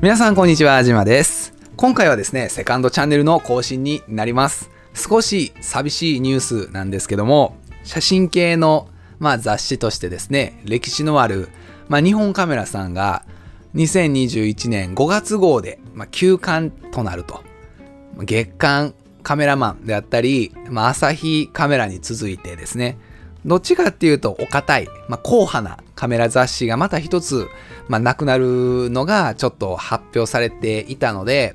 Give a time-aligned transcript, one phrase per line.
[0.00, 1.52] 皆さんこんにちは、じまです。
[1.76, 4.70] 今回はですね、セカンドチャンネルの更新になります。
[4.94, 8.86] 少し寂しいニュースなんですけども、写真系の、
[9.18, 11.48] まあ、雑誌としてですね、歴史のある、
[11.88, 13.24] まあ、日本カメラさんが
[13.74, 17.42] 2021年5月号で、まあ、休刊となると。
[18.18, 18.94] 月刊
[19.24, 22.98] カメラマンであったり、まあ、朝日カメラに続いてですね、
[23.46, 27.48] どっちかっていうとお堅い、まあ、硬派なカメラ雑誌がまた一つ、
[27.88, 31.54] まあ、なくなるのがちょっと発表されていたので、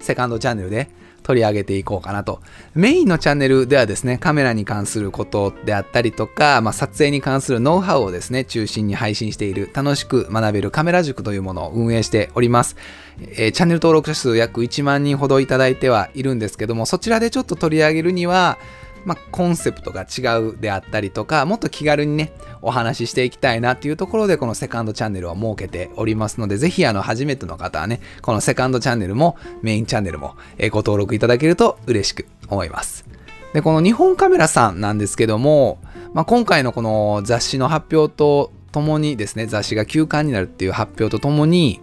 [0.00, 0.88] セカンドチャンネルで
[1.22, 2.40] 取り上げていこうかなと。
[2.74, 12.76] メインのチャンネルではですね、カメラに関することであったりとか、まあ、撮影に関するノウハウをですね、中心に配信している楽しく学べるカメラ塾というものを運営しております。
[13.20, 18.58] えーチャンネル登録者数約1万人ほどいただいてはいるんですけども、そちらでちょっと取り上げるには、
[19.04, 22.32] まあ、コンセプトが違うであったりとか、もっと気軽にね、
[22.62, 30.36] お話ししていきたいなっていうところで、このセカンドチャンネルを設けておりますので、ぜひ、あの、初めての方はね、このセカンドチャンネルも、メインチャンネルも、
[30.70, 33.04] ご登録いただけると嬉しく思います。
[33.52, 35.78] で、この日本カメラさんなんですけども、
[36.12, 41.80] まあ、今回のこの雑誌の発表とともにですね、雑誌が休刊になるっていう発表とともに、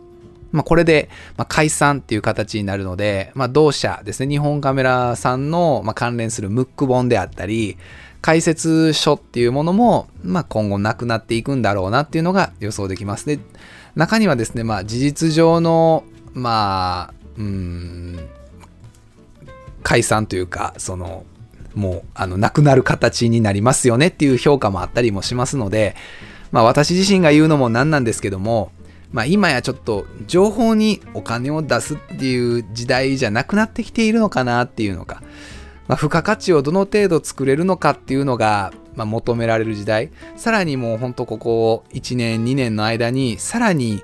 [0.51, 7.77] まあ、これで、ま、解散っていう形になるので、まあ、同社ですね、日本カメラさんの、ま、関連するムック本であったり、
[8.21, 13.25] 解説書っていうものも、まあ、今後なくなっていくんだろうなっていうのが予想できます。
[13.25, 13.39] で、
[13.95, 16.03] 中にはですね、まあ、事実上の、
[16.33, 18.19] まあ、うん、
[19.83, 21.25] 解散というか、その、
[21.75, 25.95] もう、あの、なくなる形になりますよねっていう評価もあったりもしますので、
[26.51, 28.71] まあ、私自身が言うのもなんなんですけども、
[29.11, 35.21] まあ、今やちょっと情報にお金を出すっていう時代じゃなくなってきているのかなっていうのか、
[35.87, 40.11] まあ、付加価値をどの程度作れるのかっていうのが、まあ、求められる時代。
[40.35, 44.01] さらにもうほんとここ1年2年の間にさらに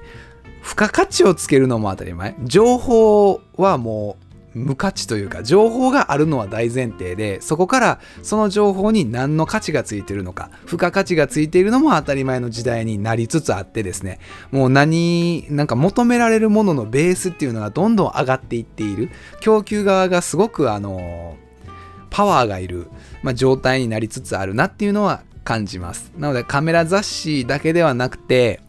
[0.64, 2.36] 付加価値をつけるのも当たり前。
[2.44, 4.23] 情報はもう
[4.54, 14.20] 無価値というか情報があるのは大前提でそこからその情報に何の価値がついてるのか付加価値がついているのも当たり前の時代になりつつあってですね
[14.52, 19.10] もう何なんか求められるもののベースっていうのがどんどん上がっていっている。
[19.40, 21.38] 供給側がすごくあの
[22.10, 22.88] パワーがいる、
[23.24, 26.12] まあ、状態になりつつあるなっていうのは感じます。
[26.18, 28.62] なのでカメラ雑誌だけではなくて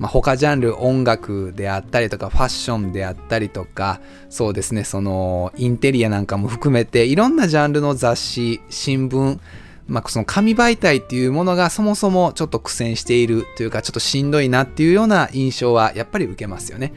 [0.00, 4.00] まあ、他ジャンル音楽であったりとかファッションであったりとか
[4.30, 9.38] そうですねそのインテリアなんかも含めていろんなジャンルの雑誌新聞
[9.86, 16.94] まあ、その紙媒体っていうものがそもそもちょっと苦戦しているというかちょっとしんどいなっていうような印象はやっぱり受けますよね。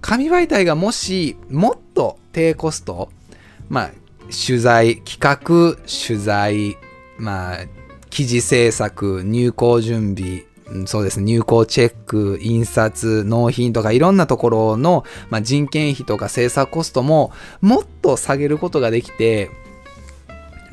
[0.00, 3.10] 紙媒体がもしもっと低コスト、
[3.68, 3.90] まあ、
[4.24, 6.76] 取材企画取材
[7.16, 7.58] まあ
[8.10, 10.42] 記事制作入稿準備
[10.86, 19.50] そうですね、入稿チェック、印刷、納品とかいろんなところの、まあ、人件費とか制作コストももっと下げることができて、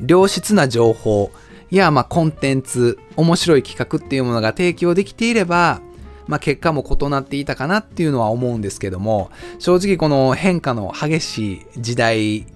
[0.06, 1.30] 良質な情報
[1.70, 5.80] や、まあ、コンテンツ、面白い企画っていうものが提供できていれば、
[6.26, 12.46] まあ、結果も異なっていたかなっていうのは思うんですけども、正直この変化の激しい時代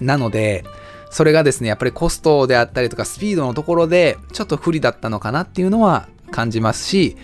[0.00, 0.64] なので、
[1.10, 7.16] それがですね、やっぱりコストであったりとかスピードのところでちょっと不利だったのかなっていうのは感じますし、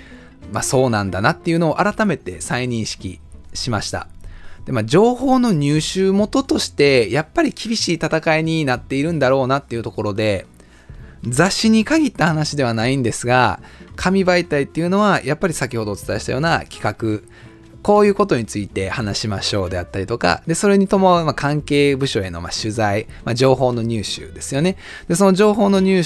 [0.52, 3.20] まあそうなんだなっていうのを改めて再認識
[3.52, 4.06] しました。
[4.68, 10.44] でまあ、情報の入手元としてやっぱり厳しい戦いになっているんだろうなっていうところで
[11.24, 13.60] 雑誌に限った話ではないんですが
[13.96, 17.26] 紙媒体っていうのはやっぱり先ほどお伝えしたような企画
[17.88, 24.76] こういうことについて話しましょうであったりとか、で、それに伴うま関係部署へのま取材、まあ、情報の入手ですよね。
[25.08, 26.02] で、その情報の入手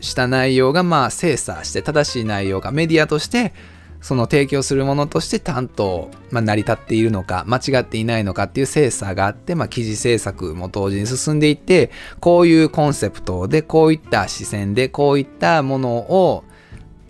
[0.00, 3.52] した内容がまあ精査して正しい内容がメディアとして
[4.00, 11.90] その提供するものとして担当、まあ、成り立っているのか、間違っていないのかっていう精査があって、まあ、記事制作も同時に進んでいって、
[12.20, 16.44] こういうコンセプトで、こういった視線で、こういったものを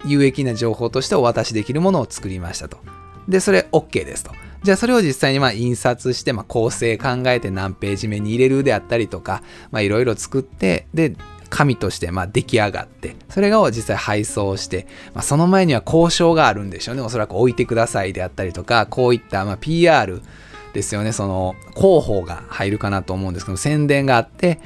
[0.07, 2.98] 有益な情報としてお渡しできるものを作りましたと。
[3.29, 4.33] で、それ OK ですと。
[4.63, 11.15] じゃあそれを実際にまあ印刷して、まあ、構成考えて何ページ目に入れるであったりとか、まあいろいろ作って、で、
[11.51, 17.03] 紙としてまあ出来上がって、それを実際配送して、まあ、その前には交渉があるんでしょうね。
[17.03, 20.21] おそらく置いてくださいであったりとか、こういったまあ PR
[20.73, 21.13] ですよね。
[21.13, 24.61] その広報が入るかなと思うんですけど、宣伝があって、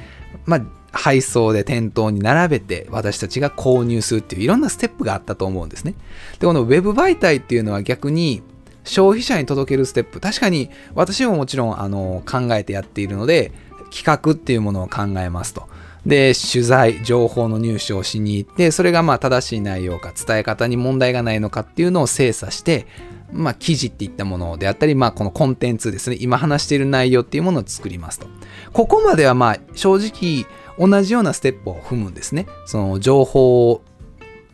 [0.45, 0.61] まあ
[0.91, 5.95] 配送で店頭に並べて私たちが購入するっていういろんなステップがあったと思うんですね。
[6.39, 8.43] で、このウェブ媒体っていうのは逆に
[8.83, 13.51] 消費者に届けるステップ確かに私ももちろんあの考えてやっているので
[13.91, 15.67] 企画っていうものを考えますと
[16.05, 22.87] で取材情報の入手をしに行ってそれがまあ正しい内容か伝え方に問題がないのかっていうのを精査して
[23.33, 28.27] まあ、記事っていったものであったり、まあ、このコンテンツですね、今話している内容っていうものを作りますと。
[28.71, 30.45] ここまでは、まあ、正直、
[30.77, 32.47] 同じようなステップを踏むんですね。
[32.65, 33.81] その情報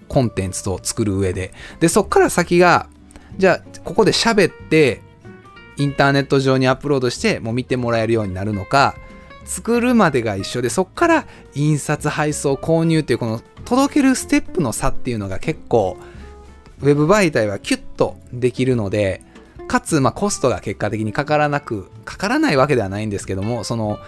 [0.08, 1.54] コンテンツを作る上で。
[1.80, 2.88] で、そこから先が、
[3.40, 5.02] じゃあ、ここで喋って、
[5.78, 8.96] インターネット上にアップロードして、もう見てもらえるようになるのか、
[9.46, 11.26] 作るまでが一緒で、そこから
[11.56, 15.98] 印刷、配送、購入っていう、この届けるステップの差っていうのが結構、
[16.82, 19.22] ウェブ媒体はキュッとできるので、
[19.70, 24.00] かつ、まあ、コストが結果的にかからなく、かからないわけではないんですけども、その、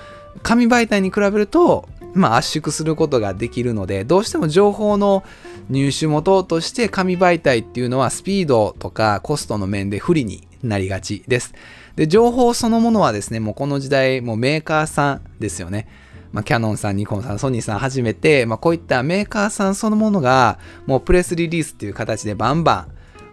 [0.44, 5.24] 紙媒体に比べると、まあ、圧縮することができるので、どうしても情報の
[5.70, 11.54] 入手元として紙媒体っていうのはスピードとかコストの面で不利になりがちです。
[11.96, 15.88] で、情報そのものはですね、もうこの時代、もうメーカーさんですよね。
[16.32, 22.88] まあ、キャノンさん、ニコンさん、ソニーさん始めて、まあ、こういったメーカーさんそのものが、もうプレスリリースっていう形でバンバ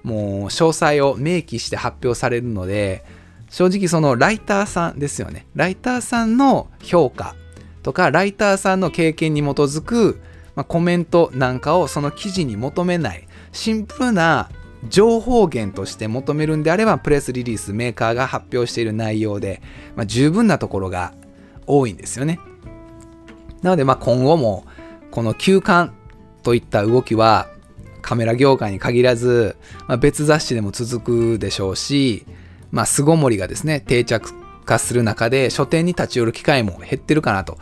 [0.05, 3.05] ン、もう詳細を明記して発表されるので、
[3.51, 5.47] 正直そのライターさんですよね。
[5.55, 7.35] ライターさんの評価
[7.83, 10.21] とか、ライターさんの経験に基づく、
[10.55, 14.51] まあ、コメントなんかをその記事に求めない、シンプルな
[14.89, 19.63] 情報源として求めるんであれば、プレスリリース、メーカーが発表している内容で、
[19.97, 21.13] まあ、十分なところが
[21.67, 22.41] 多いんですよね。
[23.63, 24.65] なので、まあ今後も、
[25.11, 25.93] この休館
[26.43, 27.49] といった動きは、
[28.03, 32.25] カメラ業界に限らず、まあ、別雑誌でも続くでしょうし、
[32.71, 34.33] まあ、巣ごもりがですね、定着
[34.69, 37.59] 化する中で、書店に立ち寄る機会も減ってるかなと。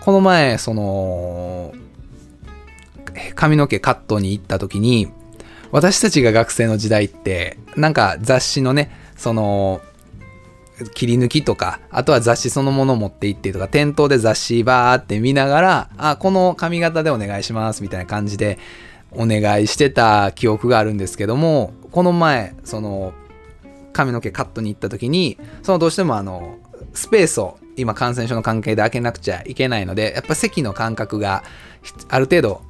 [0.00, 1.72] この前、その、
[3.34, 5.08] 髪の毛カットに行った時に、
[5.70, 9.80] 私たちが学生の時代って、なんか雑誌のね、その、
[10.94, 18.58] 切り抜きとか、あとは雑誌そのもの持って行ってとか、店頭で雑誌バーって見ながら、あ、この髪型でお願いしますみたいな感じで
[19.12, 23.12] お願いしてた記憶があるんですけども、この前、その、
[23.92, 26.58] 髪の毛カットに行った時に、そのどうしてもあの、
[26.94, 31.44] スペースを今感染症の関係で開けなくちゃいけないので、やっぱ席の間隔が
[32.08, 32.62] ある程度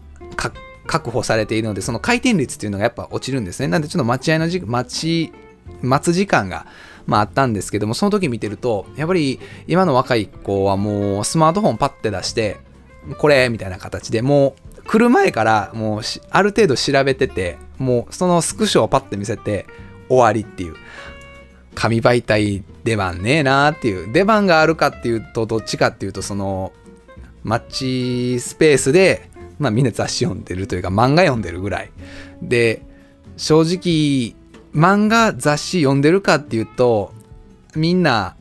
[0.87, 3.69] 確保されているので、その回転率っていうのがやっぱ落ちるんですね。
[3.69, 5.33] なんでちょっと待ち合いの時、待ち、
[5.83, 6.67] 待つ時間が、
[7.07, 12.59] まああったんですけども、その時見てると、やっぱり今の若い子はもうスマートフォンパッて出して、
[13.19, 19.67] これみたいな形でもう来る前からもうある程度調べてて、もうそのスクショをパッて見せて
[20.11, 20.75] 終わりっていう。
[21.75, 24.13] 紙媒体出番ねえなーっていう。
[24.13, 26.73] 出番があるかっていうと、どっちかっていうと、その、
[27.43, 29.31] マッチスペースで
[29.61, 31.91] まあみんな雑誌読んでるというか漫画読んでるぐらい。
[32.43, 32.83] で、
[33.37, 34.35] 正直
[34.75, 37.13] 漫画雑誌読んでるかっていうと
[37.77, 38.37] みんな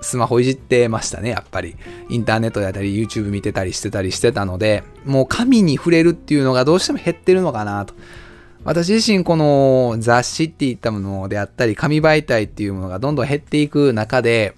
[0.00, 1.76] スマホいじってましたね、やっぱり。
[2.08, 7.94] インターネットだったり YouTube 見てたりしてたりしてたので、もう紙に触れるっていうのがどうしても減ってるのかなと。
[8.64, 14.54] 私自身この雑誌っていったものであったり、紙媒体っていうものがどんどん減っていく中で、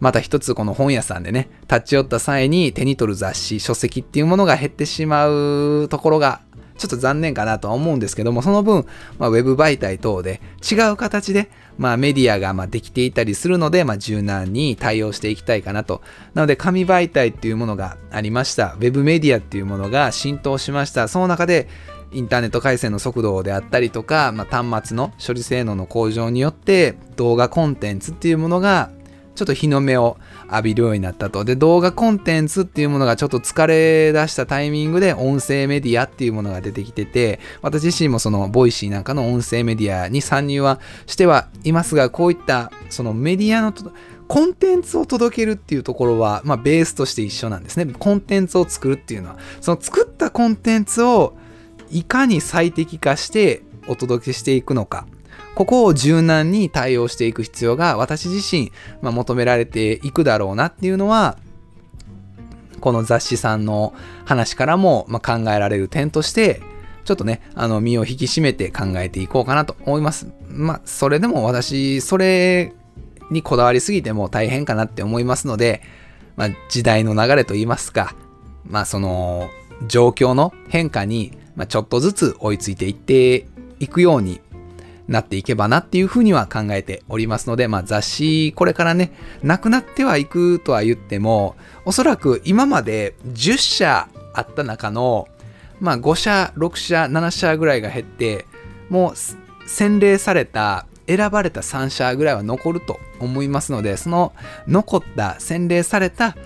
[0.00, 6.40] また一つこの本屋さんでね、立ち寄った際に手に取る雑誌、書籍っていうものが減ってしまうところが、
[6.76, 8.86] ちょっと残念かなとは思うんですけども、その分、
[9.18, 16.02] まあ、ウェブ媒体等で違う形で、まあ、メディアがまできていたりするので、まあ、柔軟に対応していきたいかなと。
[16.34, 18.74] なので、紙媒体っていうものがありました。
[18.74, 21.08] ウェブメディアっていうものが浸透しました。
[21.08, 21.66] その中で、
[22.12, 28.90] インターネット回線の速度であったりとか、まあ、端末の処理性能の向上によって動画コンテンツっていうものが
[29.38, 30.16] ちょっと日の目を
[30.50, 31.44] 浴びるようになったと。
[31.44, 43.72] で、動画コンテンツっていうものがちょっと疲れ出したタイミングで音声メディアっていうものが出てきてて、私自身もその Voicy なんかの音声メディアに参入はしてはいますが、こういったそのメディアの
[44.26, 47.86] コンテンツを届けるっていうところは、まあ、ベースとして一緒なんですね。
[47.96, 51.34] コンテンツを作るっていうのは、その作ったコンテンツを
[51.90, 55.06] いかに最適化してお届けしていくのか。
[55.54, 58.70] ここを柔軟に対応していく必要が私自身、
[59.02, 61.38] まあ、求められていくだろうなっていうのは、
[62.80, 63.92] この雑誌さんの
[64.24, 66.60] 話からも、ま考えられる点として、
[67.04, 70.28] ちょっとね、あの、身を引き締めて考えていこうかなと思います。
[70.48, 72.72] まあ、それでも私、それ
[73.30, 75.82] にこだわりすぎても大変かなって思いますので、
[76.36, 78.14] まあ、時代の流れといいますか、
[78.64, 79.50] まあ、その、
[79.86, 83.46] 状況の変化に、まあ、ちょっとずつ追いついていって
[83.80, 84.40] いくように、
[85.08, 89.12] なっていけばなっていうふうには考えておりますので、まあ雑誌、これからね、
[89.42, 95.26] なくなってはいくとは言っても、おそらく今まで10社あった中の、
[95.80, 98.44] まあ5社、6社、7社ぐらいが減って、
[98.90, 104.34] もう洗礼された、選ばれた3社ぐらいは残ると思いますので、その
[104.66, 106.36] 残った洗礼された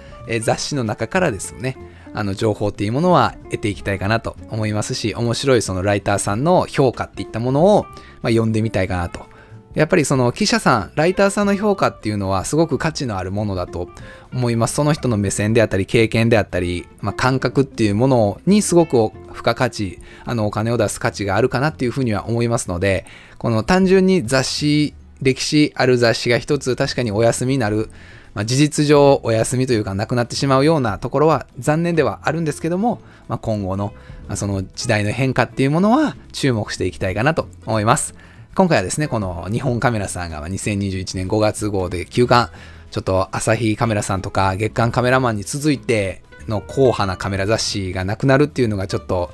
[0.40, 1.76] 雑誌の中からですね、
[2.14, 7.84] あの情報っていうものは得ていきたいかなと思いますし、面白いそのライターさんの評価っていったものを、
[8.22, 9.32] まあ、読んでみたいかなと。
[9.74, 13.88] やっぱりその記者さん、ライターさんの評価っていうのはすごく価値のあるものだと
[14.30, 14.74] 思います。
[14.74, 23.06] その人の目線であったり、経験であったり、まあ、感覚っていうものにすごく付加価値、あのお金を出す価値があるかなっていうふうには思いますので、
[23.38, 27.88] この単純に雑誌、歴史ある雑誌が一つ確かにお休みになる
[28.34, 33.92] まあ、事実上お休みというかなくなってしまうようなところは残念ではあるんですけども、まあ、今後の、
[34.28, 38.14] まあ、その時代の変化っていうものは注目していきたいかなと思います。
[38.54, 42.50] 今回はですね、この日本カメラさんが2021年5月号で休刊、
[42.90, 49.30] ちょっと朝日カメラさんとか月刊カメラマンに続いての硬派なカメラ雑誌がなくなるっていうのがちょっと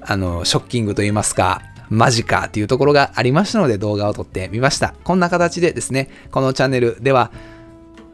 [0.00, 4.94] あのショッキングと言いますかマジかっていうところがありましたので動画を撮ってみました。
[5.04, 7.30] こんな形でですね、このチャンネルでは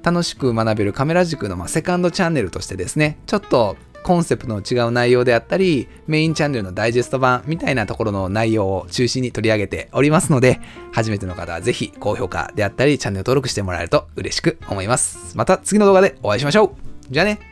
[0.02, 10.60] 楽しく学べるカメラ塾の、まセカンドチャンネルとしてですね、ちょっとコンセプトの違う内容であったり、メインチャンネルのダイジェスト版みたいなところの内容を中心に取り上げておりますので、
[10.92, 15.36] 初めての方はぜひ高評価であったり、チャンネル登録してもらえると嬉しく思います。
[15.36, 16.70] また次の動画でお会いしましょう
[17.10, 17.47] じゃあね